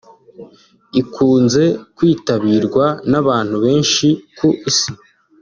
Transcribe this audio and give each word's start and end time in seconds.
ikunze 1.01 1.63
kwitabirwa 1.95 2.85
n’abantu 3.11 3.55
benshi 3.65 4.07
ku 4.37 4.47
Isi 4.69 4.91